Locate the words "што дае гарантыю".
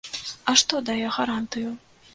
0.61-1.77